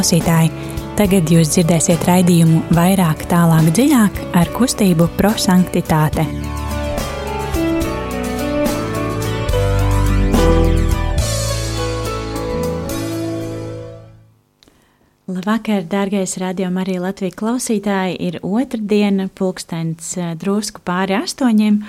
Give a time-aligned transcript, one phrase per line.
[0.00, 0.48] Klausītāji,
[0.96, 6.24] tagad jūs dzirdēsiet raidījumu vairāk, tālāk, dziļāk ar kustību prosanktitāte.
[15.28, 18.16] Labvakar, dārgais radio Marija Latvijas klausītāji!
[18.30, 21.82] Ir otrdiena, pulkstenis eh, drusku pāri astoņiem,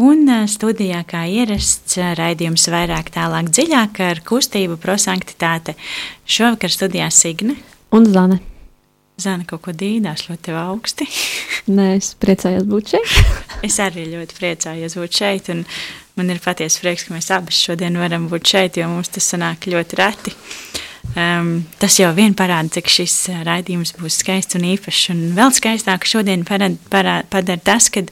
[0.00, 5.76] un studijā kā ierasts raidījums vairāk tālāk dziļāk ar kustību prosanktitāte.
[6.24, 7.58] Šovakar studijā Signe.
[7.92, 8.40] Un Zane.
[9.20, 11.06] Zana kaut ko dīdās ļoti augsti.
[11.76, 13.16] Nē, es priecājos būt šeit.
[13.68, 15.50] es arī ļoti priecājos būt šeit,
[16.16, 19.68] man ir patiesi prieks, ka mēs abas šodien varam būt šeit, jo mums tas sanāk
[19.68, 20.34] ļoti reti.
[21.10, 23.14] Um, tas jau vien parāda, cik šis
[23.44, 25.10] raidījums būs skaists un īpašs.
[25.12, 28.06] Un vēl skaistāk šodien parād, parād, padara tas, ka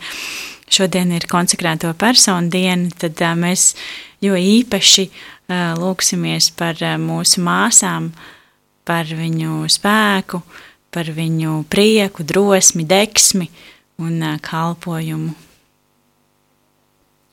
[0.72, 3.72] šodien ir konsekrēto personu diena, tad mēs
[4.24, 5.08] jo īpaši
[5.78, 8.10] lūksimies par mūsu māsām,
[8.88, 10.42] par viņu spēku,
[10.92, 13.48] par viņu prieku, drosmi, deksmi
[14.02, 15.34] un kalpojumu.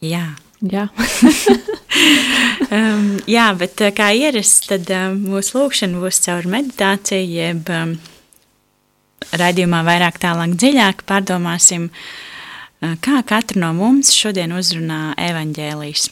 [0.06, 0.28] Jā.
[0.66, 0.88] Jā.
[2.76, 7.92] um, jā, bet kā ierasts, tad um, mūsu lūkšana būs caur meditāciju, jeb um,
[9.36, 12.35] raidījumā vairāk tālāk dziļāk pārdomāsim, uh,
[13.02, 16.10] kā katru no mums šodien uzrunā evaņģēlijs.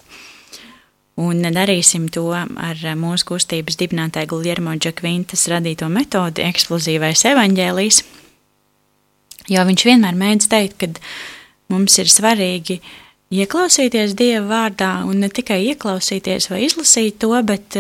[1.22, 8.02] Un darīsim to ar mūsu kustības dibinātāju Guljermo Džakvintas radīto metodi eksplozīvais evaņģēlijs,
[9.54, 10.90] jo viņš vienmēr mēdz teikt, ka
[11.74, 12.80] mums ir svarīgi
[13.34, 17.78] ieklausīties Dieva vārdā un ne tikai ieklausīties vai izlasīt to, bet,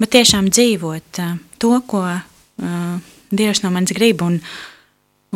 [0.00, 1.24] bet tiešām dzīvot
[1.60, 2.06] to, ko
[3.30, 4.24] Dievs no manis grib.
[4.24, 4.40] Un,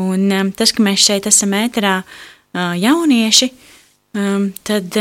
[0.01, 2.23] un tas, ka mēs šeit esam ēterā uh,
[2.55, 3.49] jaunieši,
[4.15, 4.99] tad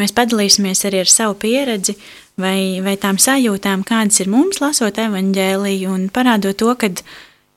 [0.00, 1.96] mēs padalīsimies arī ar savu pieredzi
[2.40, 6.90] vai, vai tām sajūtām, kādas ir mums lasot evaņģēliju un parādot to, ka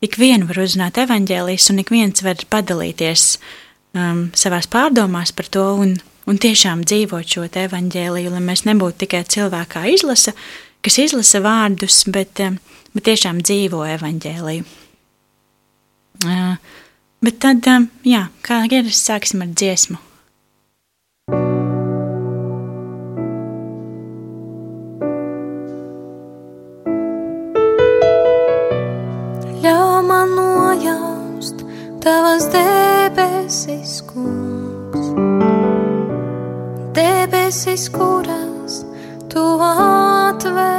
[0.06, 3.26] ik vienu var uzzināt evaņģēlijas un ik viens var padalīties
[3.94, 5.96] um, savās pārdomās par to un,
[6.30, 10.36] un tiešām dzīvot šo evaņģēliju, lai mēs nebūtu tikai cilvēki, kā izlasa,
[10.86, 12.60] kas izlasa vārdus, bet, um,
[12.96, 14.78] bet tiešām dzīvo evaņģēliju.
[16.20, 16.56] Uh,
[17.24, 20.00] bet tad, um, jā, kā ierast, sāksim ar dziesmu.
[29.64, 31.66] Ļauj man nojaust
[32.04, 35.14] tavas debesis, kungs,
[36.96, 38.84] debesis, kuras
[39.30, 40.79] tu atver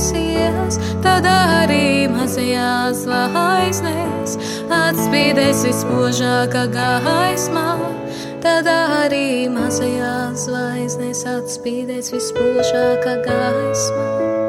[0.00, 4.36] piepildīsies, tad arī mazajās zvaigznēs
[4.70, 7.68] atspīdēs vispožākā gaismā.
[8.40, 14.39] Tad arī mazajās zvaigznēs atspīdēs vispožākā gaismā.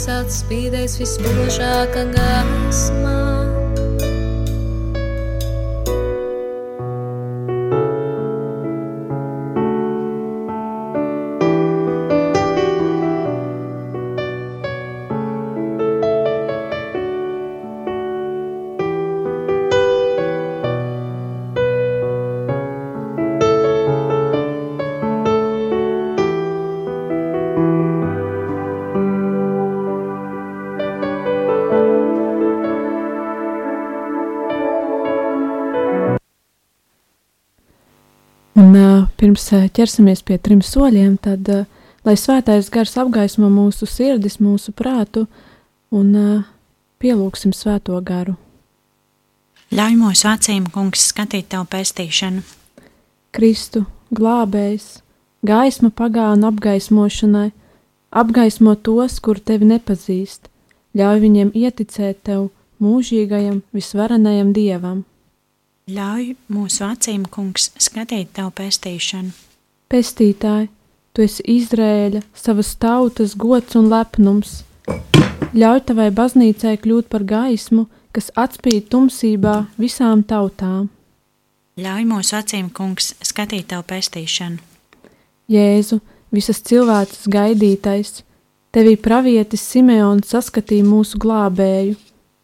[0.08, 3.59] atspīdēs vispožākā gaismā.
[39.20, 41.66] Pirms uh, ķersimies pie trim soļiem, tad uh,
[42.08, 45.26] lai svētais gars apgaismo mūsu sirdis, mūsu prātu
[45.92, 46.46] un uh,
[47.04, 48.38] pielūgsim svēto garu.
[49.76, 52.42] Ļauj mūsu acīm, kungs, skatīt tavu pestīšanu.
[53.36, 53.84] Kristu,
[54.16, 55.04] glābējs,
[55.46, 57.52] gaisma pagāna apgaismošanai,
[58.10, 60.50] apgaismo tos, kur tevi nepazīst,
[60.98, 62.50] ļauj viņiem ieticēt tev
[62.82, 65.04] mūžīgajam, visvarenajam dievam.
[65.90, 69.32] Ļauj mūsu acīm, kungs, skatīt tavu pestīšanu.
[69.90, 70.68] Pestītāji,
[71.16, 74.60] tu esi Izrēļa, savas tautas gods un lepnums.
[75.58, 80.92] Ļauj tavai baznīcai kļūt par gaismu, kas atspīd tumsībā visām tautām.
[81.82, 84.62] Ļauj mūsu acīm, kungs, skatīt tavu pestīšanu.
[85.50, 88.20] Jēzu, visas cilvēces gaidītais,
[88.76, 91.98] tevī pravietis Simeons saskatīja mūsu glābēju,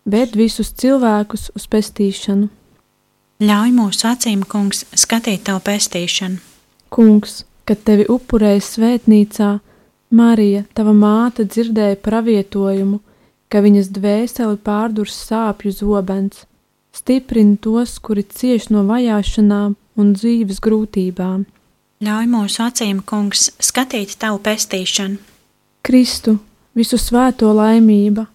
[0.10, 2.50] ved visus cilvēkus uz pestīšanu.
[3.44, 6.38] Ļauj mūsu acīm, kungs, skatīt tavu pestīšanu.
[6.88, 9.50] Kungs, kad tevi upurēja svētnīcā,
[10.16, 13.02] Marija, tava māte, dzirdēja pravietojumu,
[13.52, 16.46] ka viņas dvēseli pārdurs sāpju zobens,
[16.96, 21.44] stiprini tos, kuri cieš no vajāšanām un dzīves grūtībām.
[22.08, 25.20] Ļauj mūsu acīm, kungs, skatīt tavu pestīšanu.
[25.84, 26.38] Kristu,
[26.72, 28.30] visu svēto laimība,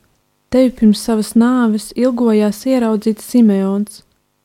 [0.52, 4.02] tevi pirms savas nāves ilgojās ieraudzīt Simeons,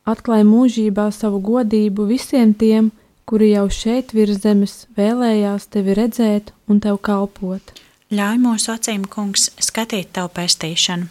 [0.10, 2.92] atklāja mūžībā savu godību visiem tiem,
[3.26, 7.74] kuri jau šeit virs zemes vēlējās tevi redzēt un tev kalpot.
[8.14, 11.10] Ļauj mūsu acīm, kungs, skatīt tavu pestīšanu.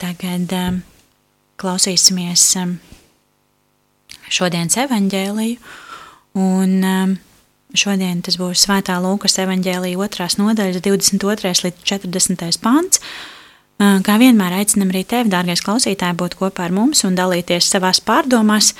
[0.00, 0.78] Tagad um,
[1.60, 2.76] klausīsimies um,
[4.30, 5.58] šodienas evaņģēliju,
[6.40, 7.16] un um,
[7.74, 11.52] šodien tas būs Svētā Lūkas evaņģēlija otrās nodaļas 22.
[11.66, 12.62] līdz 40.
[12.62, 13.02] pāns.
[13.80, 18.74] Kā vienmēr aicinam arī tevi, dārgais klausītāj, būt kopā ar mums un dalīties savās pārdomās.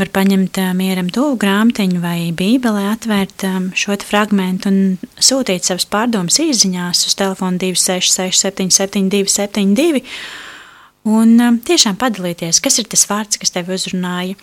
[0.00, 3.44] Var paņemt mieram tuvu grāmatiņu vai bībelē, atvērt
[3.76, 4.78] šo te fragmentu un
[5.20, 10.04] sūtīt savas pārdomas īsiņās uz telefonu 266 77 272
[11.08, 14.36] un tiešām padalīties, kas ir tas vārds, kas tevi uzrunāja,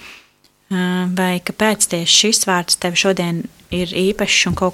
[1.18, 4.72] vai kāpēc tieši šis vārds tev šodien ir īpašs un ko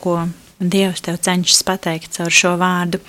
[0.63, 3.01] Dievs tev cenšas pateikt caur šo vārdu.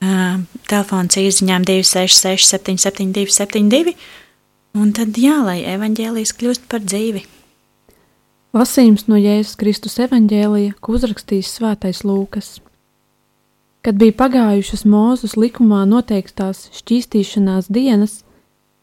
[0.00, 3.94] Telefons īsiņām 266 772 72
[4.80, 7.26] un tad jā, lai evaņģēlijas kļūst par dzīvi.
[8.56, 12.58] Lasījums no Jēzus Kristus evaņģēlija, ko uzrakstījis Svētais Lūkas.
[13.84, 18.22] Kad bija pagājušas Mūzes likumā noteiktās šķīstīšanās dienas,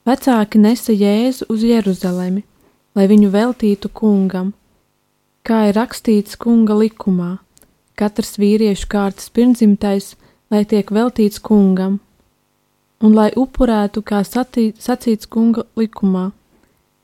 [0.07, 2.45] vecāki nesa Jēzu uz Jeruzalemi,
[2.95, 4.53] lai viņu veltītu kungam.
[5.43, 7.37] Kā ir rakstīts kunga likumā,
[7.97, 10.15] katrs vīriešu kārtas pirmdzimtais,
[10.51, 11.99] lai tiek veltīts kungam,
[13.03, 16.31] un lai upurētu, kā satī, sacīts kunga likumā,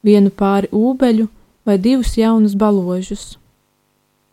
[0.03, 1.27] vienu pāri ūbeļu
[1.65, 3.37] vai divus jaunus baložus.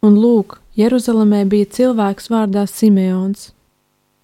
[0.03, 3.51] Un lūk, Jeruzalemē bija cilvēks vārdā Simeons.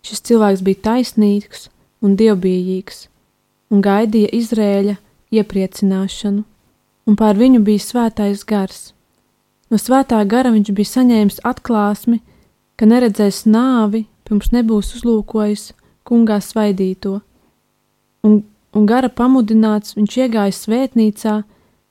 [0.07, 1.67] Šis cilvēks bija taisnīgs
[2.01, 3.09] un dievbijīgs,
[3.71, 4.97] un gaidīja Izrēļa
[5.35, 6.45] iepriecināšanu,
[7.07, 8.93] un pār viņu bija svētais gars.
[9.71, 12.21] No svētā gara viņš bija saņēmis atklāsmi,
[12.79, 15.71] ka neredzēs nāvi, pirms nebūs uzlūkojis
[16.07, 17.21] kungā svaidīto.
[18.27, 18.41] Un,
[18.75, 21.37] un gara pamudināts viņš iegāja svētnīcā,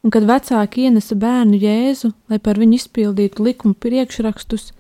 [0.04, 4.72] un kad vecāki ienesa bērnu Jēzu, lai par viņu izpildītu likuma priekšrakstus,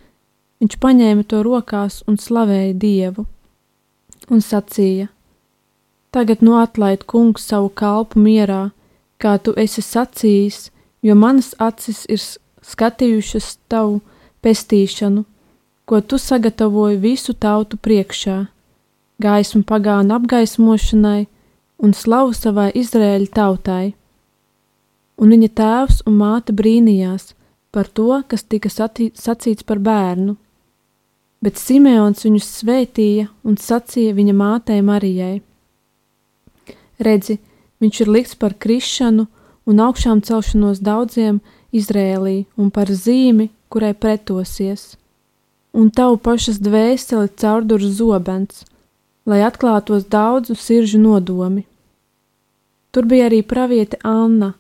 [0.62, 3.26] viņš paņēma to rokās un slavēja Dievu.
[4.32, 5.10] Un sacīja:
[6.12, 8.72] Tagad nu atlaid kungs savu kalpu mierā,
[9.22, 10.70] kā tu esi sacījis,
[11.06, 12.22] jo manas acis ir
[12.66, 14.00] skatījušas tavu
[14.46, 15.26] pestīšanu,
[15.86, 18.46] ko tu sagatavoji visu tautu priekšā,
[19.22, 21.28] gaismu pagānu apgaismošanai
[21.86, 23.94] un slavu savai Izraēļa tautai.
[25.22, 27.34] Un viņa tēvs un māte brīnījās
[27.72, 30.36] par to, kas tika sacīts par bērnu,
[31.46, 35.38] bet Simeons viņus svētīja un sacīja viņa mātei Marijai:
[37.00, 37.38] Redzi,
[37.80, 39.28] viņš ir likts par krišanu
[39.70, 41.42] un augšām celšanos daudziem
[41.76, 44.96] Izrēlī un par zīmi, kurai pretosies
[45.76, 48.64] un tavu pašas dvēseli caurdurs zobens,
[49.28, 51.66] lai atklātos daudzu siržu nodomi.
[52.96, 54.54] Tur bija arī praviete Anna,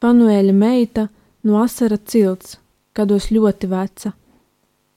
[0.00, 1.08] Panuēļa meita
[1.44, 2.54] no Asara cilts,
[2.96, 4.12] gados ļoti veca.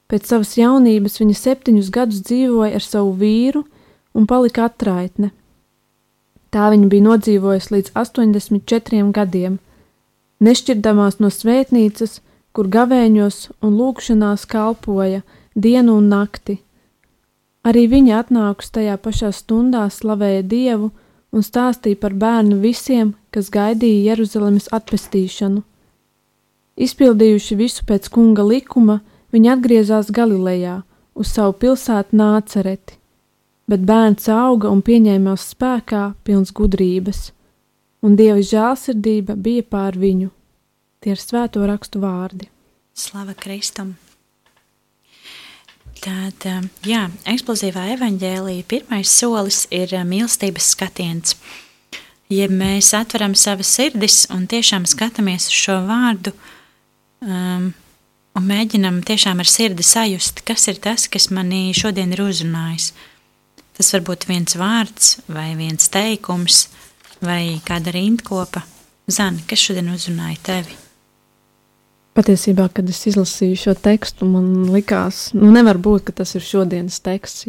[0.07, 3.65] Pēc savas jaunības viņa septiņus gadus dzīvoja ar savu vīru
[4.13, 5.33] un palika atraitne.
[6.53, 9.57] Tā viņa bija nodzīvojusi līdz 84 gadiem,
[10.39, 12.19] nešķirdamās no svētnīcas,
[12.53, 15.23] kur gavēņos un lūkšanās kalpoja
[15.55, 16.59] dienu un nakti.
[17.63, 20.91] Arī viņa atnākus tajā pašā stundā slavēja Dievu
[21.33, 25.63] un stāstīja par bērnu visiem, kas gaidīja Jeruzalemes atpestīšanu.
[26.75, 28.99] Izpildījuši visu pēc kunga likuma,
[29.33, 30.81] viņi atgriezās Galilejā
[31.13, 32.97] uz savu pilsētu nācereti,
[33.69, 37.29] bet bērns auga un pieņēmās spēkā pilns gudrības,
[38.03, 40.31] un Dieva žēlsirdība bija pār viņu.
[41.03, 42.49] Tie ir svēto rakstu vārdi.
[42.93, 43.95] Slava Kristum!
[46.03, 51.37] Tad, um, jā, eksplozīvā evaņģēlīja pirmais solis ir um, mīlestības skatiens.
[52.33, 56.33] Ja mēs atveram savas sirdis un tiešām skatāmies uz šo vārdu
[57.23, 57.71] um,
[58.35, 62.91] un mēģinam tiešām ar sirdi sajust, kas ir tas, kas manī šodien ir uzrunājis.
[63.77, 66.65] Tas var būt viens vārds vai viens teikums
[67.23, 68.67] vai kāda rindkopa.
[69.07, 70.82] Zani, kas šodien uzrunāja tevi?
[72.13, 76.99] Patiesībā, kad es izlasīju šo tekstu, man likās, nu, nevar būt, ka tas ir šodienas
[77.01, 77.47] teksts,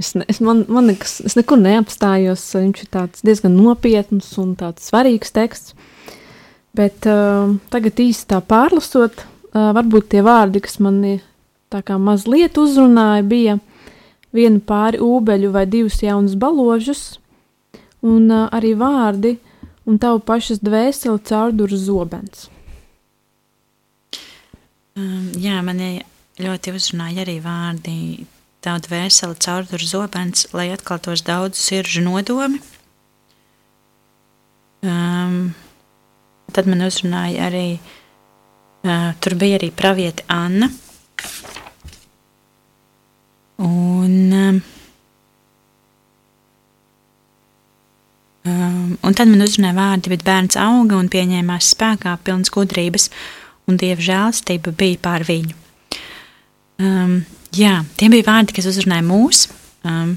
[0.00, 2.44] es, ne, es, man, man nekas, es nekur neapstājos.
[2.56, 5.76] Viņš ir diezgan nopietns un svarīgs teksts.
[6.72, 11.18] Bet uh, tagad īsi tā pārlasot, uh, varbūt tie vārdi, kas manī
[12.00, 13.58] mazliet uzrunāja, bija
[14.32, 17.18] viena pāri ūbeļu vai divus jaunus baložus,
[18.00, 19.36] un uh, arī vārdi
[19.84, 22.48] un tavu pašas dvēseli caurduru zobens.
[24.92, 25.78] Um, jā, man
[26.42, 28.26] ļoti uzrunāja arī vārdi
[28.62, 32.60] tāda vēsela caurdur zobens, lai atklātos daudz siržu nodomi.
[34.84, 35.54] Um,
[36.52, 37.66] tad man uzrunāja arī,
[38.84, 40.68] uh, tur bija arī pravieti Anna.
[43.62, 44.62] Un, um,
[48.44, 53.08] um, un tad man uzrunāja vārdi, bet bērns auga un pieņēmās spēkā pilns gudrības.
[53.08, 55.56] Uh, un Dieva žēlstība bija pār viņu.
[56.82, 57.20] Um,
[57.54, 59.46] jā, tie bija vārdi, kas uzrunāja mūs.
[59.86, 60.16] Um,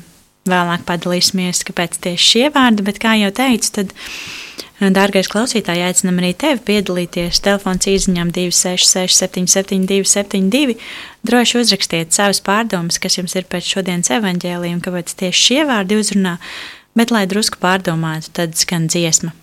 [0.50, 6.20] vēlāk padalīsimies, kāpēc tieši šie vārdi, bet, kā jau teicu, tad, uh, dārgais klausītāj, aicinam
[6.22, 7.42] arī tevi piedalīties.
[7.46, 10.78] Telefons īsiņām 266, 772, 72.
[11.26, 16.38] Droši uzrakstiet savas pārdomas, kas jums ir pēc šodienas evaņģēlījuma, kāpēc tieši šie vārdi uzrunā,
[16.98, 19.34] bet, lai drusku pārdomātu, tad skan dziesma.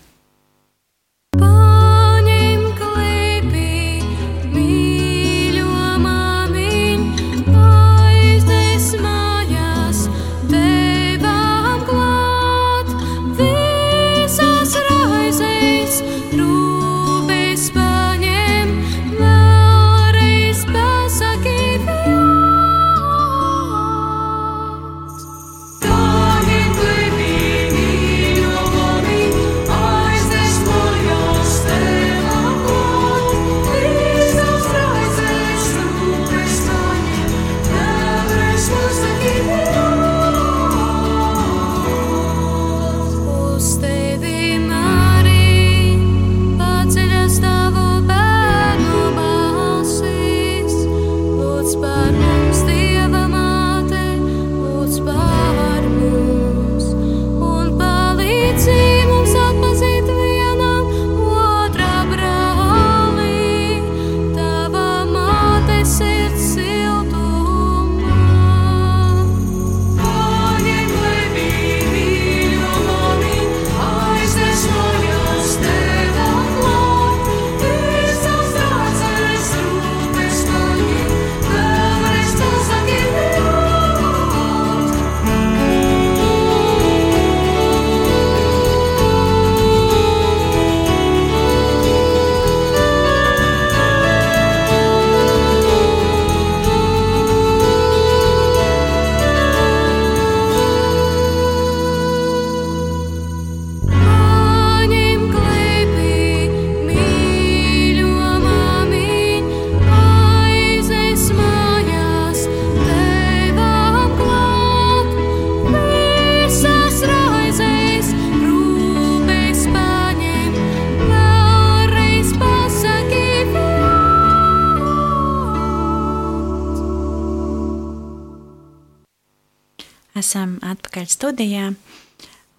[130.33, 131.69] Esam atpakaļ studijā.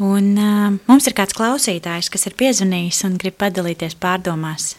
[0.02, 4.74] Un, uh, mums ir kāds klausītājs, kas ir piezvanījis un grib padalīties pārdomās.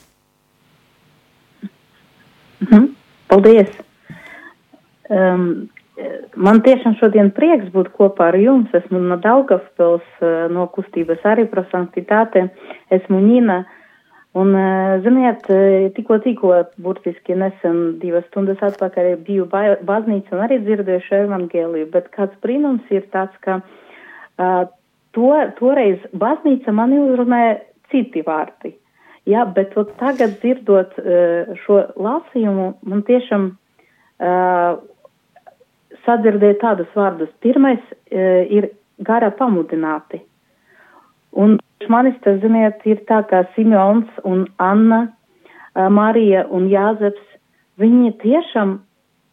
[2.64, 2.92] Mhm.
[3.28, 3.72] Paldies!
[5.12, 5.68] Um,
[6.36, 8.72] man tiešām šodien prieks būt kopā ar jums.
[8.74, 10.08] Esmu no Daugavpils,
[10.52, 12.48] no kustības arī prosanktitāte.
[12.96, 13.64] Esmu Nina.
[14.36, 14.52] Un,
[15.00, 15.46] ziniet,
[15.96, 16.50] tikko, tikko,
[16.84, 22.90] burtiski nesen divas stundas atpakaļ biju baznīca un arī dzirdēju šo evangēliju, bet kāds brīnums
[22.92, 24.66] ir tāds, ka uh,
[25.16, 27.62] to, toreiz baznīca mani uzrunāja
[27.94, 28.74] citi vārdi.
[29.26, 34.76] Jā, bet ot, tagad dzirdot uh, šo lasījumu, man tiešām uh,
[36.06, 37.32] sadzirdēju tādus vārdus.
[37.40, 40.26] Pirmais uh, ir gara pamudināti.
[41.36, 41.58] Un
[41.92, 45.06] manis tas, ziniet, ir tā kā Simeons un Anna,
[45.76, 47.22] Marija un Jāzeps,
[47.82, 48.78] viņi tiešām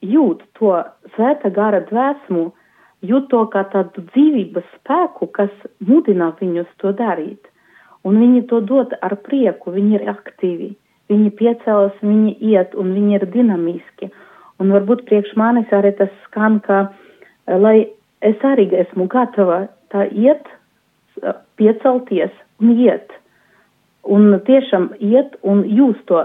[0.03, 0.75] jūt to
[1.15, 2.49] svēta gara dvēsmu,
[3.07, 5.53] jūt to kā tādu dzīvības spēku, kas
[5.87, 7.47] mudina viņus to darīt.
[8.03, 10.73] Un viņi to dod ar prieku, viņi ir aktīvi,
[11.13, 14.11] viņi piecēlas, viņi iet un viņi ir dinamiski.
[14.59, 16.89] Un varbūt priekš manis arī tas skan, ka,
[17.47, 20.51] lai es arī esmu gatava tā iet,
[21.61, 23.11] piecelties un iet.
[24.03, 26.25] Un tiešām iet un jūs to,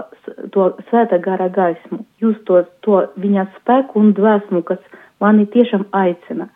[0.54, 4.80] to svēta gara gaismu, jūs to, to viņa spēku un dvēsmu, kas
[5.22, 6.48] mani tiešām aicina.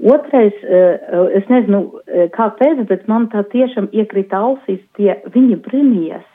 [0.00, 0.98] Otrais, eh,
[1.36, 6.28] es nezinu, eh, kāpēc, bet man tā tiešām iekrita ausīs tie viņi brīnījās.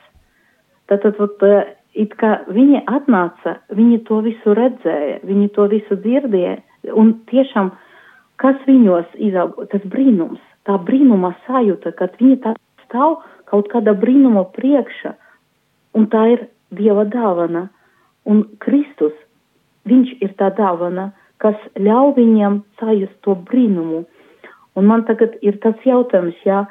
[0.86, 6.60] Tātad, eh, it kā viņi atnāca, viņi to visu redzēja, viņi to visu dzirdēja,
[6.94, 7.72] un tiešām,
[8.42, 13.20] kas viņos izauga, tas brīnums, tā brīnuma sajūta, kad viņi tā stāv
[13.50, 15.14] kaut kāda brīnuma priekša,
[15.94, 17.68] un tā ir Dieva dāvana,
[18.26, 19.14] un Kristus,
[19.86, 24.04] viņš ir tā dāvana kas ļauj viņiem sajust to brīnumu.
[24.76, 26.64] Un man tagad ir tas jautājums, jā,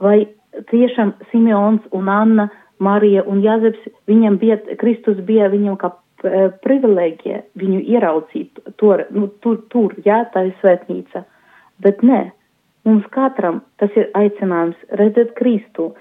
[0.00, 0.30] vai
[0.72, 2.48] tiešām Simeons un Anna,
[2.80, 5.92] Marija un Jāzeps, viņam bija, Kristus bija viņam kā
[6.64, 11.24] privilēģija viņu ieraudzīt tur, nu, tur, tur, jā, tā ir svētnīca.
[11.80, 12.22] Bet nē,
[12.88, 15.92] mums katram tas ir aicinājums redzēt Kristu.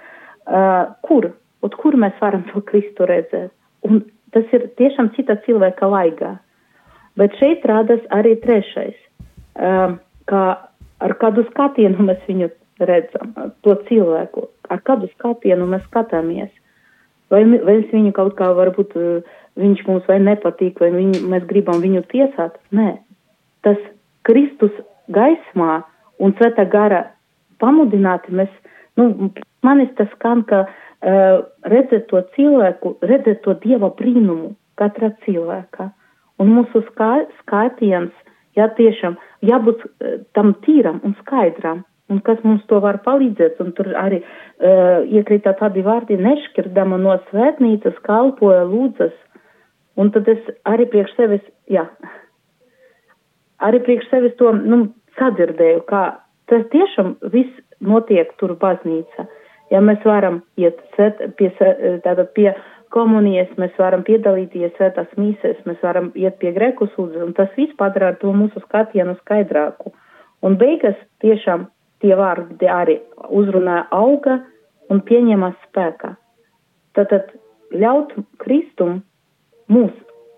[0.50, 1.32] Uh, kur?
[1.64, 3.52] Ot, kur mēs varam to Kristu redzēt?
[3.88, 4.04] Un
[4.34, 6.38] tas ir tiešām cita cilvēka laigā.
[7.20, 8.96] Bet šeit rādās arī trešais,
[9.60, 9.98] um,
[10.30, 10.44] kā
[11.04, 13.34] ar kādu skatienu mēs viņu redzam,
[13.66, 16.52] to cilvēku, ar kādu skatienu mēs skatāmies.
[17.30, 21.46] Vai, vai es viņu kaut kā varbūt uh, viņš mums vai nepatīk, vai viņu, mēs
[21.50, 22.60] gribam viņu tiesāt?
[22.76, 22.98] Nē,
[23.66, 23.80] tas
[24.28, 24.76] Kristus
[25.14, 25.82] gaismā
[26.20, 27.06] un svētā gara
[27.60, 28.52] pamudināti mēs,
[29.00, 29.32] nu,
[29.66, 35.90] manis tas skan, ka uh, redzēt to cilvēku, redzēt to Dieva brīnumu katra cilvēka.
[36.40, 38.16] Un mūsu skatiens,
[38.56, 41.86] jā, tiešām jābūt uh, tam tīram un skaidram.
[42.10, 47.20] Un kas mums to var palīdzēt, un tur arī uh, iekrita tādi vārdi, nešķirdama no
[47.30, 49.14] svētnīcas kalpoja lūdzas.
[49.98, 51.86] Un tad es arī priekš sevis, jā,
[53.66, 54.88] arī priekš sevis to, nu,
[55.20, 56.04] sadzirdēju, kā
[56.52, 59.28] tas tiešām viss notiek tur baznīca.
[59.70, 60.80] Ja mēs varam iet
[61.38, 61.50] pie,
[62.06, 62.54] tātad pie
[62.94, 67.76] komunijas, mēs varam piedalīties svētās mīsēs, mēs varam iet pie greku sūdzes, un tas viss
[67.78, 69.94] padara to mūsu skatienu skaidrāku.
[70.42, 71.68] Un beigas tiešām
[72.02, 72.98] tie vārdi arī
[73.30, 74.40] uzrunāja auga
[74.90, 76.16] un pieņemas spēkā.
[76.98, 77.30] Tātad
[77.76, 79.04] ļaut Kristum
[79.72, 79.96] mūs,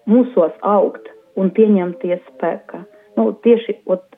[0.09, 2.83] mūsos augt un pieņemties spēkā.
[3.17, 4.11] Nu, tieši ot,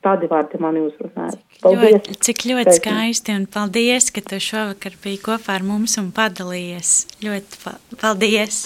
[0.00, 1.36] Tādi vārdi mani uzrunāja.
[1.60, 1.90] Paldies!
[1.92, 6.92] Ļoti, cik ļoti skaisti un paldies, ka tu šovakar biji kopā ar mums un padalījies.
[7.20, 8.62] Ļoti paldies!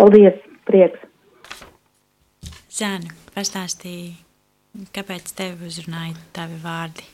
[0.00, 0.40] Paldies!
[0.66, 1.04] Prieks!
[2.74, 4.16] Zēni, pastāstīji,
[4.96, 7.06] kāpēc tevi uzrunāja tavi vārdi?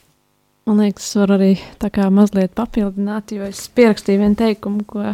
[0.64, 1.50] Man liekas, es varu arī
[1.82, 5.04] tā kā mazliet papildināt, jo es pierakstīju vienu teikumu, ko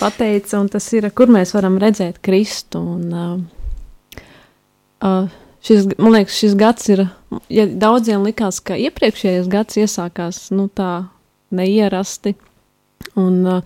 [0.00, 2.80] pateica, un tas ir, kur mēs varam redzēt Kristu.
[2.96, 3.04] Un,
[5.04, 5.30] uh,
[5.66, 7.06] šis, man liekas, šis gads ir,
[7.52, 11.10] ja daudziem likās, ka iepriekšējais gads iesākās nu, tā
[11.54, 12.34] neierasti
[13.18, 13.62] un uh,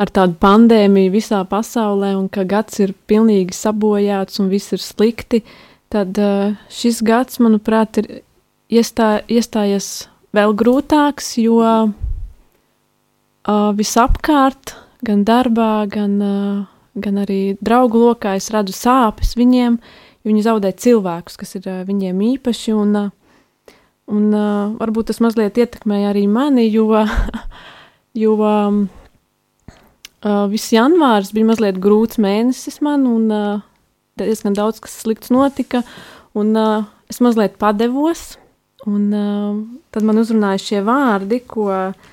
[0.00, 5.42] ar tādu pandēmiju visā pasaulē, un ka gads ir pilnīgi sabojāts un viss ir slikti,
[5.92, 8.22] tad uh, šis gads, manuprāt, ir
[8.70, 11.90] iestā, iestājies vēl grūtāks, jo uh,
[13.76, 16.18] visapkārt, gan darbā, gan,
[16.94, 22.18] gan arī draugu lokā es redzu sāpes viņiem, uh, Viņi zaudē cilvēkus, kas ir viņiem
[22.34, 22.96] īpaši, un,
[24.12, 24.24] un
[24.76, 26.90] varbūt tas mazliet ietekmēja arī mani, jo,
[28.22, 28.34] jo
[30.52, 33.32] viss janvārs bija mazliet grūts mēnesis man, un
[34.20, 35.80] diezgan daudz kas slikts notika,
[36.36, 36.52] un
[37.08, 38.34] es mazliet padevos,
[38.84, 39.08] un
[39.88, 42.12] tad man uzrunāja šie vārdi, ko, uh,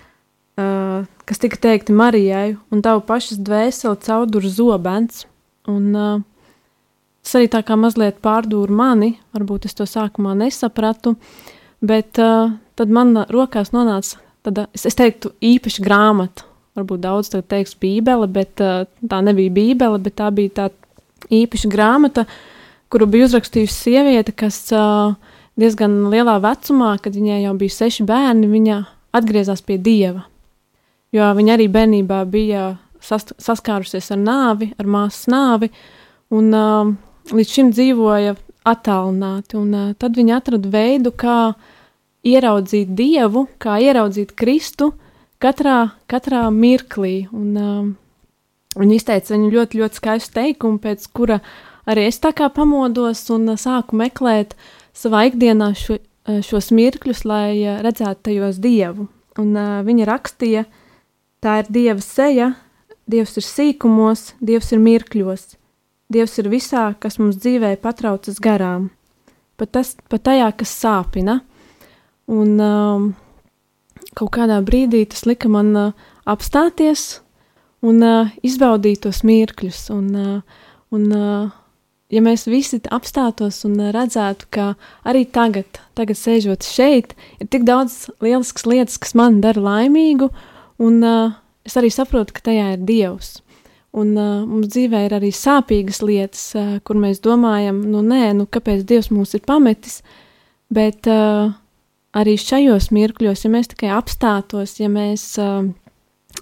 [0.57, 5.25] kas tika teikti Marijai, un tavu pašas dvēseli caudur zobens.
[5.67, 6.21] Un, uh,
[7.21, 11.17] tas arī tā kā mazliet pārdūra mani, varbūt es to sākumā nesapratu,
[11.83, 16.47] bet uh, tad man rokās nonāca, tad, es, es teiktu, īpaša grāmata.
[16.77, 20.67] Varbūt daudz teiks Bībele, bet uh, tā nebija Bībele, bet tā bija tā
[21.33, 22.23] īpaša grāmata,
[22.93, 25.17] kuru bija uzrakstījusi sieviete, kas uh,
[25.59, 28.79] diezgan lielā vecumā, kad viņai jau bija seši bērni, viņa
[29.17, 30.23] atgriezās pie dieva.
[31.15, 35.69] Jo viņa arī bērnībā bija sas saskārusies ar nāvi, ar māsas nāvi,
[36.33, 36.89] un uh,
[37.31, 38.35] līdz šim dzīvoja
[38.67, 39.57] attālināti.
[39.59, 41.53] Un, uh, tad viņa atrada veidu, kā
[42.27, 44.91] ieraudzīt dievu, kā ieraudzīt Kristu
[45.43, 47.21] katrā, katrā mirklī.
[47.31, 47.87] Un, uh,
[48.77, 51.39] Viņa izteica viņu ļoti, ļoti skaistu teikumu, pēc kura
[51.89, 54.53] arī es tā kā pamodos un sāku meklēt
[54.93, 55.97] savā ikdienā šo,
[56.45, 59.07] šos mirkļus, lai redzētu tajos dievu.
[59.41, 60.67] Un uh, viņa rakstīja,
[61.43, 62.51] tā ir dieva seja,
[63.07, 65.45] dievs ir sīkumos, dievs ir mirkļos,
[66.13, 68.89] dievs ir visā, kas mums dzīvē patraucas garām,
[69.59, 71.39] pat, tas, pat tajā, kas sāpina.
[72.27, 73.07] Un um,
[74.17, 77.21] kaut kādā brīdī tas lika man uh, apstāties
[77.85, 79.85] un uh, izbaudīt tos mirkļus.
[79.95, 81.47] Un, uh, un, uh,
[82.11, 84.73] ja mēs visi apstātos un uh, redzētu, ka
[85.07, 90.31] arī tagad, tagad sēžot šeit, ir tik daudz lieliskas lietas, kas man dara laimīgu,
[90.83, 91.35] un uh,
[91.67, 93.37] es arī saprotu, ka tajā ir Dievs.
[93.97, 98.45] Un uh, mums dzīvē ir arī sāpīgas lietas, uh, kur mēs domājam, nu nē, nu
[98.45, 100.01] kāpēc Dievs mūs ir pametis,
[100.73, 101.53] bet uh,
[102.17, 105.63] arī šajos mirkļos, ja mēs tikai apstātos, ja mēs uh,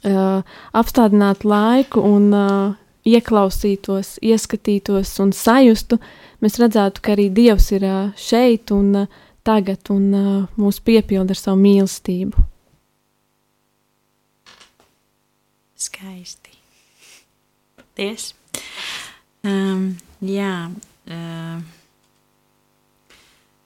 [0.04, 2.74] uh, apstādinātu laiku un uh,
[3.06, 6.00] ieklausītos, ieskatītos un sajustu,
[6.44, 7.86] mēs redzētu, ka arī Dievs ir
[8.18, 9.06] šeit un
[9.46, 10.10] tagad un
[10.58, 12.48] mūs piepilda ar savu mīlestību.
[15.76, 16.56] Skaisti.
[17.76, 18.32] Paldies!
[19.46, 20.72] Um, jā,
[21.12, 21.60] uh,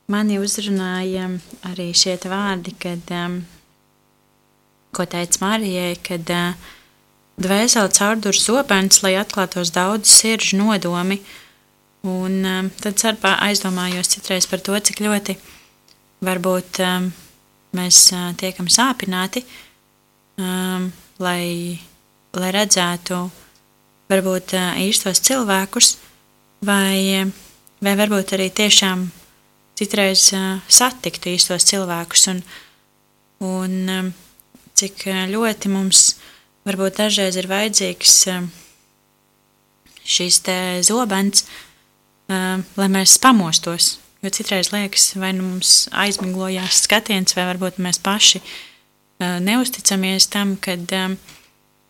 [0.09, 1.29] mani uzrunāja
[1.69, 3.39] arī šie vārdi, kad um,
[4.91, 6.71] ko teica Marijai, kad uh,
[7.39, 11.21] dvēseli caurdur zobens, lai atklātos daudz sirdžu nodomi.
[12.09, 15.35] Un um, tad starpā aizdomājos citreiz par to, cik ļoti
[16.25, 17.11] varbūt um,
[17.75, 19.43] mēs uh, tiekam sāpināti,
[20.39, 21.79] um, lai,
[22.37, 23.19] lai redzētu
[24.09, 25.95] varbūt uh, īstos cilvēkus,
[26.65, 27.25] vai,
[27.81, 29.07] vai varbūt arī tiešām
[29.79, 32.27] citreiz uh, satiktu īstos cilvēkus.
[32.33, 32.41] Un,
[33.39, 34.11] un, um,
[34.79, 36.13] cik eh, ļoti mums
[36.67, 38.45] varbūt dažreiz ir vajadzīgs eh,
[40.09, 41.45] šīs te zobens,
[42.31, 43.97] eh, lai mēs pamostos.
[44.19, 48.41] Jo citreiz liekas, vai nu mums aizmiglojās skatiens, vai varbūt mēs paši
[49.19, 50.91] neusticamies tam, kad,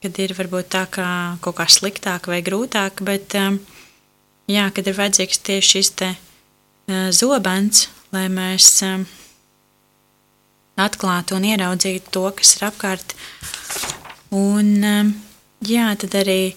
[0.03, 1.09] kad ir varbūt tā kā
[1.43, 6.12] kaut kā sliktāk vai grūtāk, bet jā, kad ir vajadzīgs tieši šis te
[7.15, 8.69] zobens, lai mēs
[10.79, 13.15] atklātu un ieraudzītu to, kas ir apkārt.
[14.35, 15.13] Un, um,
[15.65, 16.53] jā, tad arī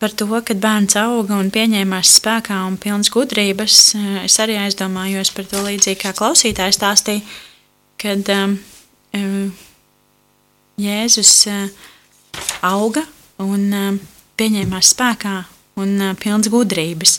[0.00, 5.32] par to, kad bērns auga un pieņēmās spēkā un pilns gudrības, uh, es arī aizdomājos
[5.36, 7.24] par to līdzīgi kā klausītājs stāstīja,
[8.00, 8.58] kad um,
[9.18, 9.50] um,
[10.80, 11.88] Jēzus uh,
[12.66, 13.04] auga
[13.40, 13.98] un um,
[14.40, 15.34] pieņēmās spēkā
[15.80, 17.18] un uh, pilns gudrības.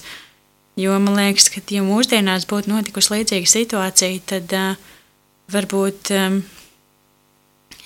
[0.79, 4.89] Jo man liekas, ka, ja mūsdienās būtu notikusi līdzīga situācija, tad uh,
[5.51, 6.13] varbūt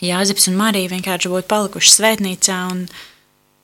[0.04, 2.82] Jāzeps un Marija vienkārši būtu palikuši svētnīcā un,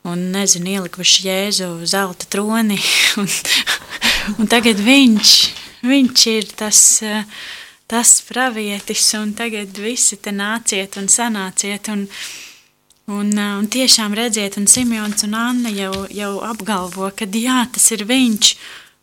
[0.08, 2.80] un nezinu, ielikuši Jēzu zelta troni.
[3.19, 3.28] Un,
[4.39, 5.32] un tagad viņš,
[5.84, 6.80] viņš ir tas,
[7.91, 11.89] tas pravietis, un tagad visi te nāciet un sanāciet.
[11.91, 12.51] Un, uh,
[13.12, 18.56] un tiešām redziet, un Simons un Anna jau, jau apgalvo, ka jā, tas ir viņš.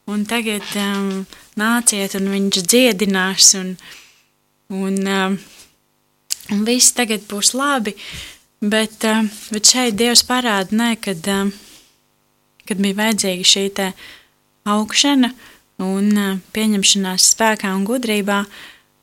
[0.08, 1.26] Un tagad um,
[1.60, 3.50] nāciet, un viņš dziedinās.
[3.60, 3.74] Un,
[4.72, 5.36] un, um,
[6.54, 7.92] un viss tagad būs labi.
[8.64, 11.52] Bet, um, bet šeit Dievs parāda, ne, kad, um,
[12.64, 13.66] kad bija vajadzīga šī
[14.68, 15.30] augšana
[15.84, 18.40] un uh, pieņemšanās spēkā un gudrībā.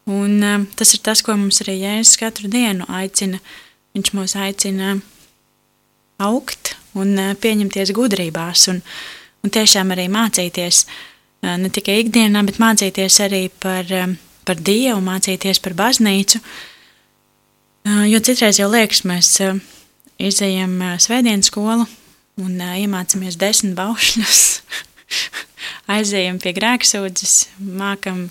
[0.10, 3.40] Un, um, tas ir tas, ko mums arī Jēzus katru dienu aicina.
[3.96, 4.98] Viņš mūs aicina
[6.24, 8.84] augt un uh, pieņemties gudrībās un,
[9.44, 15.02] un tiešām arī mācīties uh, ne tikai ikdienā, bet mācīties arī par um, par Dievu,
[15.04, 16.42] mācīties par baznīcu.
[18.10, 19.32] Jo citreiz jau liekas, mēs
[20.22, 21.86] izējam svētdienas skolu
[22.42, 24.42] un iemācāmies desmit baušļus,
[25.96, 28.28] aizējam pie grēksūdzes, mākam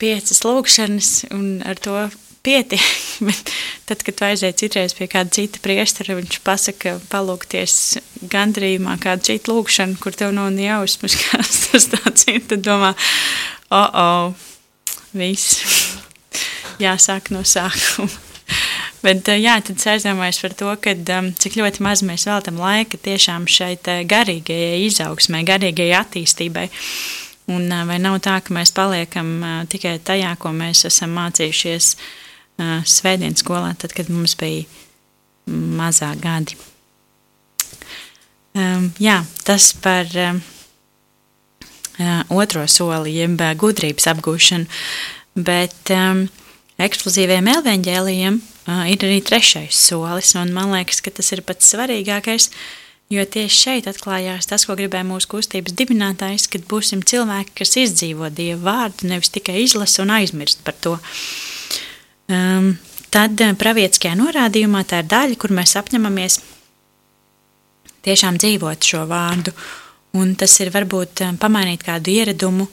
[0.00, 1.96] piecas lūkšanas, un ar to
[2.44, 2.82] pietiek.
[3.26, 3.52] Bet
[3.88, 7.78] tad, kad aiziet citreiz pie kāda cita priestera, viņš pasaka, palūkties
[8.32, 12.94] gandrījumā kādu citu lūkšanu, kur tev nav ne jausmas, kas tas tāds ir, tad domā,
[13.70, 15.64] o, oh, oh, viss,
[16.84, 18.12] jāsāk no sākuma.
[19.04, 20.94] Bet, jā, tad es aizdomājos par to, ka,
[21.40, 23.74] cik ļoti maz mēs veltam laika tiešām šai
[24.08, 26.70] garīgajai izaugsmai, garīgajai attīstībai.
[27.52, 29.34] Un vai nav tā, ka mēs paliekam
[29.68, 31.90] tikai tajā, ko mēs esam mācījušies
[32.60, 34.64] svētdienas skolā, tad, kad mums bija
[35.50, 36.56] mazāk gadi.
[38.54, 40.38] Um, jā, tas par um,
[42.30, 44.68] otro soli, jeb gudrības apgūšanu,
[45.34, 46.28] bet um,
[46.78, 52.46] eksplozīviem elveņģēlijiem uh, ir arī trešais solis, un man liekas, ka tas ir pats svarīgākais,
[53.10, 58.30] jo tieši šeit atklājās tas, ko gribēja mūsu kustības dibinātājs, kad būsim cilvēki, kas izdzīvo
[58.30, 60.94] Dievu vārdu, nevis tikai izlasa un aizmirst par to.
[60.94, 61.53] Uh,
[62.28, 62.74] Um,
[63.12, 66.38] tad eh, pravietiskajā norādījumā tā ir daļa, kur mēs apņemamies
[68.04, 69.54] tiešām dzīvot šo vārdu.
[70.18, 72.68] Un tas ir varbūt eh, pamainīt kādu ieradumu,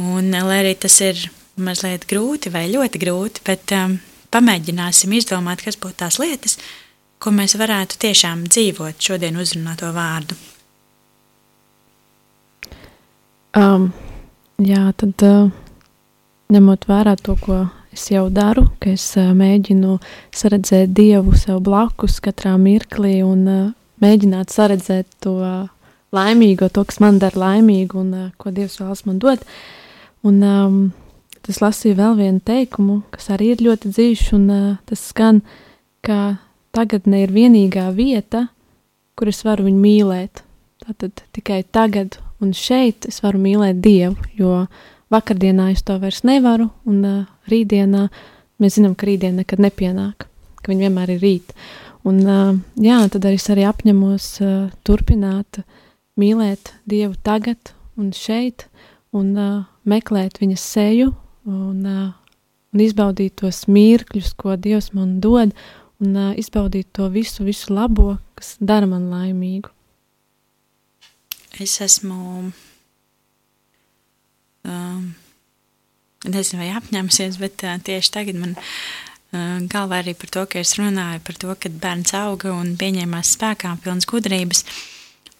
[0.00, 1.22] un eh, lai arī tas ir
[1.60, 3.98] mazliet grūti vai ļoti grūti, bet um,
[4.32, 6.56] pamēģināsim izdomāt, kas būtu tās lietas,
[7.20, 10.38] ko mēs varētu tiešām dzīvot šodien uzrunāto vārdu.
[13.60, 13.90] Um,
[14.62, 15.52] jā, tad uh,
[16.54, 17.58] ņemot vērā to, ko
[17.94, 19.98] es jau daru, ka es uh, mēģinu
[20.36, 23.68] saredzēt Dievu sev blakus katrā mirklī un uh,
[24.02, 25.68] mēģināt saredzēt to uh,
[26.14, 29.44] laimīgo, to, kas man dara laimīgu un ko Dievs vēlas man dot.
[30.26, 30.78] Un um,
[31.46, 35.42] tas lasīja vēl vienu teikumu, kas arī ir ļoti dzīves, un uh, tas skan,
[36.04, 36.40] ka
[36.76, 38.46] tagadne ir vienīgā vieta,
[39.18, 40.42] kur es varu viņu mīlēt.
[40.80, 44.64] Tātad tikai tagad un šeit es varu mīlēt Dievu, jo
[45.10, 47.20] vakardienā es to vairs nevaru, un uh,
[47.50, 48.06] rītdienā
[48.62, 50.26] mēs zinām, ka rītdiena nekad nepienāk,
[50.60, 51.54] ka viņa vienmēr ir rīt.
[52.06, 54.54] Un, uh, jā, tad arī es arī apņemos uh,
[54.86, 55.62] turpināt
[56.20, 58.68] mīlēt Dievu tagad un šeit,
[59.16, 61.12] un uh, meklēt viņa seju,
[61.48, 62.08] un, uh,
[62.72, 65.52] un izbaudīt tos mirkļus, ko Dievs man dod,
[66.00, 69.74] un uh, izbaudīt to visu, visu labo, kas dara man laimīgu.
[71.60, 72.52] Es esmu
[74.68, 75.12] um,
[76.26, 80.76] nezinu, vai apņemsies, bet uh, tieši tagad man uh, galvā arī par to, ka es
[80.80, 84.64] runāju par to, ka bērns auga un pieņēmās spēkā pilns gudrības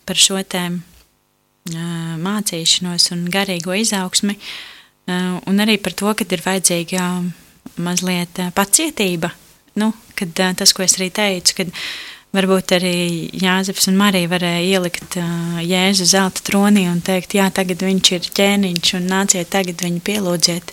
[0.09, 6.47] par šo tēmu uh, mācīšanos un garīgo izaugsmi, uh, un arī par to, ka ir
[6.47, 7.11] vajadzīga
[7.81, 9.33] mazliet uh, pacietība,
[9.81, 11.77] nu, kad uh, tas, ko es arī teicu, kad
[12.31, 12.95] Varbūt arī
[13.35, 18.29] Jāzeps un Marija varēja ielikt uh, Jēzu zelta tronī un teikt, jā, tagad viņš ir
[18.39, 20.71] ķēniņš un nāciet tagad viņu pielūdziet.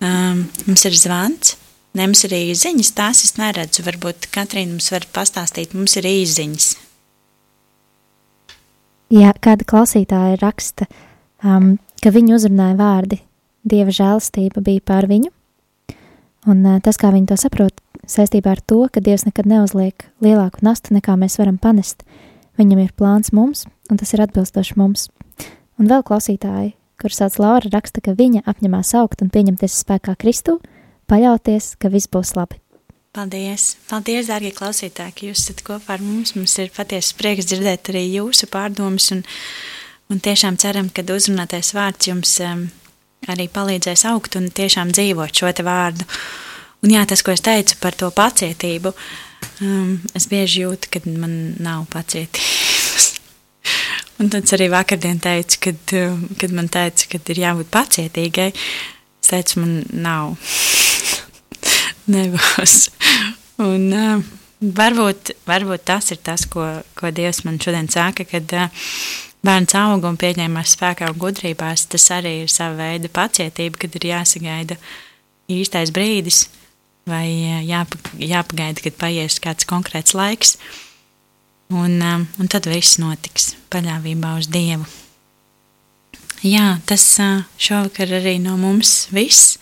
[0.00, 1.52] Um, mums ir zvans,
[1.92, 3.84] ne mums ir īziņas, tās es neredzu.
[3.84, 6.72] Varbūt Katrīna mums var pastāstīt, mums ir īziņas.
[9.12, 10.88] Jā, kāda klausītāja raksta,
[11.44, 13.20] um, ka viņu uzrunāja vārdi
[13.66, 15.28] Dieva žēlastība bija pār viņu,
[16.48, 17.76] un uh, tas, kā viņi to saprot,
[18.10, 22.06] saistībā ar to, ka Dievs nekad neuzliek lielāku nastu nekā mēs varam panest.
[22.56, 25.08] Viņam ir plāns mums, un tas ir atbilstoši mums.
[25.76, 30.60] Un vēl klausītāji, kurš sauc Laura, raksta, ka viņa apņemās augt un pieņemties spēkā Kristu,
[31.10, 32.62] paļauties, ka viss būs labi.
[33.16, 33.74] Paldies!
[33.88, 36.34] Paldies, dārgie klausītāji, ka jūs esat kopā ar mums.
[36.36, 39.22] Mums ir patiesi prieks dzirdēt arī jūsu pārdomas, un,
[40.12, 42.66] un tiešām ceram, ka uzrunātais vārds jums um,
[43.32, 46.04] arī palīdzēs augt un tiešām dzīvot šo te vārdu.
[46.84, 48.92] Un jā, tas, ko es teicu par to pacietību,
[49.64, 53.08] um, es bieži jūtu, ka man nav pacietības.
[54.20, 59.32] un tad arī vakardien teicu, kad, um, kad man teica, ka ir jābūt pacietīgai, es
[59.32, 60.36] teicu, man nav.
[62.12, 62.78] Nebūs.
[63.64, 64.26] Un uh,
[64.60, 68.84] varbūt, varbūt tas ir tas, ko, ko Dievs man šodien saka, kad uh,
[69.46, 74.08] bērns aug un pieņēmās spēkā un gudrībās, tas arī ir sava veida pacietība, kad ir
[74.10, 74.78] jāsagaida
[75.52, 76.46] īstais brīdis,
[77.06, 77.26] vai
[77.66, 80.56] jāpagaida, kad paies kāds konkrēts laiks,
[81.70, 84.86] un, un tad viss notiks paļāvībā uz Dievu.
[86.46, 87.04] Jā, tas
[87.58, 89.56] šovakar arī no mums viss.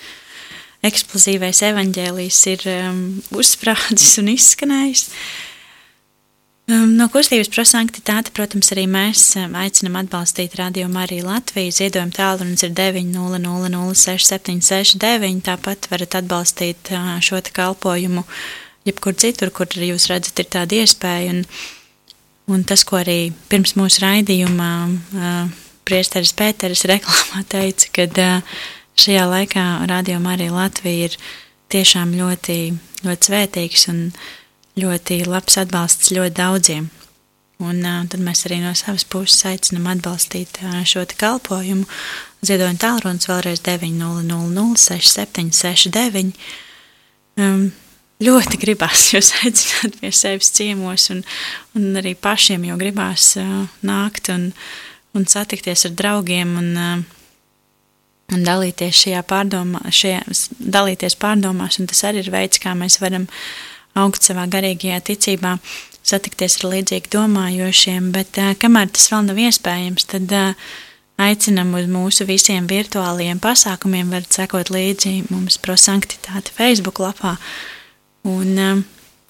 [0.85, 2.99] Eksplozīvais evaņģēlijs ir um,
[3.33, 5.07] uzsprādzis un izskanējis.
[5.09, 5.54] Uh,
[6.71, 11.69] no kustības prosanktitāte, protams, arī mēs um, aicinām atbalstīt Radio Mariju Latviju.
[11.77, 15.43] Ziedojuma tālrunis ir 900-6769.
[15.45, 18.25] Tāpat varat atbalstīt uh, šo kalpojumu
[18.89, 21.29] jebkur citur, kur jūs redzat, ir tāda iespēja.
[21.35, 21.45] Un,
[22.55, 25.45] un tas, ko arī pirms mūsu raidījumā uh,
[25.85, 28.41] priesteris Pēteris reklāmā teica, kad uh,
[28.97, 31.15] šajā laikā rādījumā arī Latvija ir
[31.75, 32.59] tiešām ļoti,
[33.05, 34.44] ļoti svētīgs un ļoti
[35.31, 36.91] labs atbalsts ļoti daudziem.
[37.63, 41.85] Un uh, tad mēs arī no savas puses aicinām atbalstīt uh, šo kalpojumu.
[42.45, 46.33] Ziedoņa tālrunis vēlreiz 900-6769.
[47.39, 47.73] Um,
[48.23, 51.19] ļoti gribās jūs aicināt pie sevis ciemos, un,
[51.79, 53.47] un arī pašiem jau gribās uh,
[53.87, 54.43] nākt un,
[55.15, 56.99] un satikties ar draugiem un, uh,
[58.35, 60.21] un dalīties šajā pārdomā, šajā,
[60.59, 63.27] dalīties pārdomās, un tas arī ir veids, kā mēs varam
[63.99, 65.59] augt savā garīgajā ticībā,
[66.05, 70.35] satikties ar līdzīgi domājošiem, bet kamēr tas vēl nav iespējams, tad
[71.21, 77.39] aicinam uz mūsu visiem virtuālajiem pasākumiem, varat sekot līdzi mums prosanktitāte Facebook lapā,
[78.25, 78.57] Un,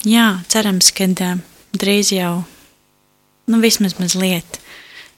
[0.07, 1.07] jā, cerams, ka
[1.75, 2.45] drīz jau,
[3.51, 4.61] nu, vismaz mazliet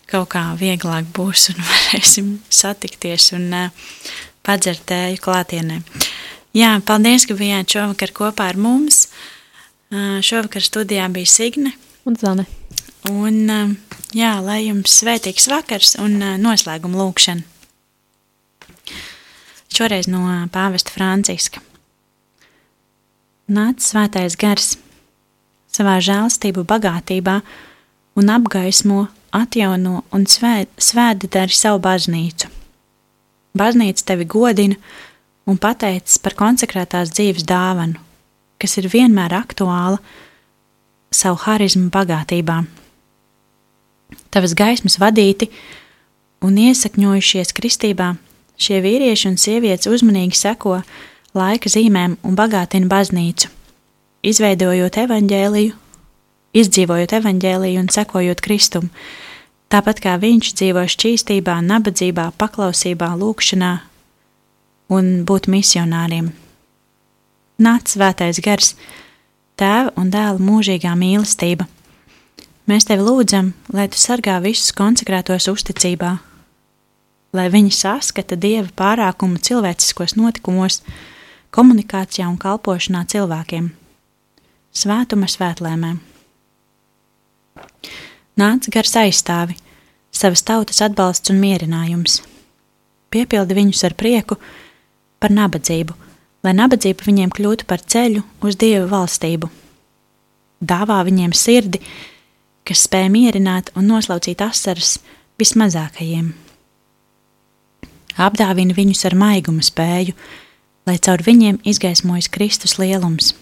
[0.10, 3.54] kaut kā vieglāk būs un varēsim satikties un
[4.42, 5.84] padzert tēju klātienē.
[6.58, 9.06] Jā, paldies, ka bijāt šovakar kopā ar mums.
[9.90, 11.72] Šovakar studijā bija Signe
[12.06, 12.46] un Zane.
[13.08, 13.38] Un,
[14.12, 17.46] jā, lai jums svētīgs vakars un noslēguma lūkšana.
[19.72, 21.62] Šoreiz no pāvesta Franciska.
[23.48, 24.74] Nāc svētais gars
[25.72, 27.38] savā žēlstību bagātībā
[28.18, 32.50] un apgaismo, atjauno un svēdi dari savu baznīcu.
[33.58, 34.76] Baznīca tevi godina
[35.48, 38.02] un pateicis par konsekrētās dzīves dāvanu,
[38.62, 40.00] kas ir vienmēr aktuāla
[41.14, 42.62] savu harizmu bagātībā.
[44.32, 45.50] Tavas gaismas vadīti
[46.46, 48.14] un iesakņojušies kristībā,
[48.58, 50.80] šie vīrieši un sievietes uzmanīgi seko
[51.38, 53.52] laika zīmēm un bagātina baznīcu,
[54.26, 55.76] izveidojot evaņģēliju,
[56.58, 58.90] izdzīvojot evaņģēliju un sekojot Kristum,
[59.72, 63.74] tāpat kā viņš dzīvo šķīstībā, nabadzībā, paklausībā, lūkšanā
[64.98, 66.32] un būt misionāriem.
[67.58, 68.76] Nāc svētais gars,
[69.58, 71.66] tēva un dēla mūžīgā mīlestība.
[72.70, 76.12] Mēs tevi lūdzam, lai tu sargā visus konsekrētos uzticībā,
[77.34, 80.84] lai viņi saskata dieva pārākumu cilvēciskos notikumos,
[81.50, 83.72] komunikācijā un kalpošanā cilvēkiem,
[84.70, 85.96] svētuma svētlēmē.
[88.38, 89.58] Nāc gars aizstāvi,
[90.14, 92.22] savas tautas atbalsts un mierinājums.
[93.10, 94.38] Piepildi viņus ar prieku
[95.18, 95.96] par nabadzību,
[96.48, 99.50] lai nabadzība viņiem kļūtu par ceļu uz Dieva valstību.
[100.64, 101.82] Dāvā viņiem sirdi,
[102.68, 104.98] kas spēj mierināt un noslaucīt asaras
[105.40, 106.32] vismazākajiem.
[108.18, 110.16] Apdāvina viņus ar maiguma spēju,
[110.88, 113.36] lai caur viņiem izgaismojas Kristus lielums.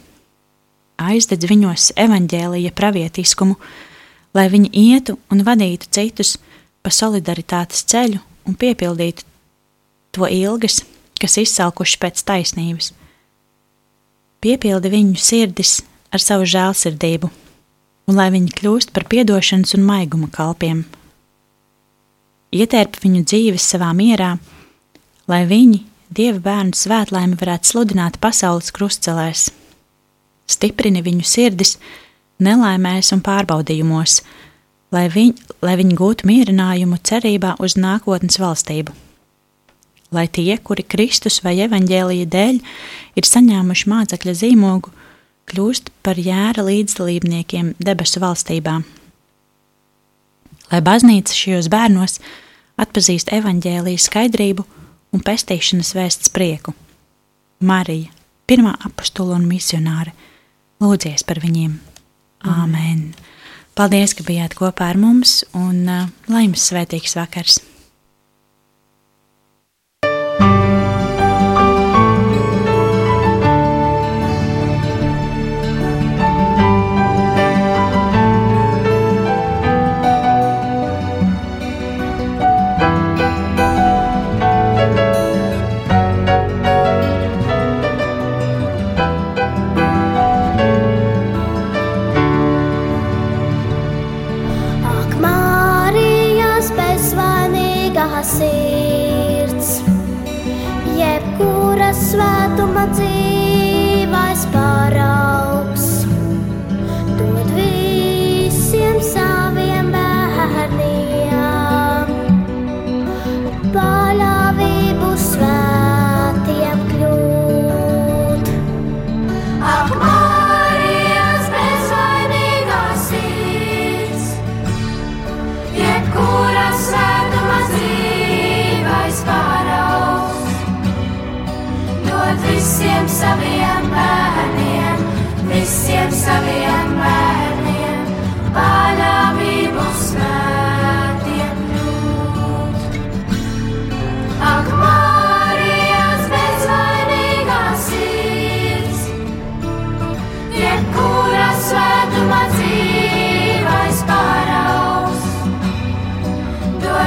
[0.99, 3.55] Aizdedz viņos evaņģēlīja pravietiskumu,
[4.35, 6.35] lai viņi ietu un vadītu citus
[6.83, 9.23] pa solidaritātes ceļu un piepildītu
[10.15, 10.81] to ilgas,
[11.21, 12.91] kas izsalkuši pēc taisnības.
[14.43, 15.79] Piepildi viņu sirdis
[16.13, 17.31] ar savu žēlsirdību,
[18.09, 20.85] un lai viņi kļūst par piedošanas un maiguma kalpiem.
[22.55, 24.35] Ietērp viņu dzīves savā mierā,
[25.27, 25.81] lai viņi
[26.15, 29.49] Dieva bērnu svētlaimi varētu sludināt pasaules krustcelēs.
[30.47, 31.75] Stiprini viņu sirdis,
[32.37, 34.19] nelaimēs un pārbaudījumos,
[34.93, 35.33] lai, viņ,
[35.65, 38.93] lai viņi gūtu mierinājumu cerībā uz nākotnes valstību.
[40.13, 42.59] Lai tie, kuri Kristus vai evaņģēlīja dēļ
[43.17, 44.93] ir saņēmuši mācekļa zīmogu,
[45.49, 48.79] kļūst par jēra līdzdalībniekiem debesu valstībā.
[50.71, 52.19] Lai baznīca šajos bērnos
[52.81, 54.65] atpazīst evaņģēlīju skaidrību,
[55.15, 56.73] un pestīšanas vēsts prieku.
[57.65, 58.11] Marija,
[58.49, 60.11] pirmā apakstula un misionāre,
[60.83, 61.77] lūdzies par viņiem.
[62.45, 63.13] Āmen!
[63.75, 67.59] Paldies, ka bijāt kopā ar mums, un uh, lai jums svētīgs vakars!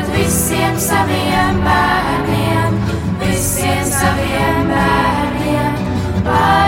[0.08, 2.78] dot visiem saviem bērniem,
[3.20, 5.74] visiem saviem bērniem.
[6.24, 6.67] Pār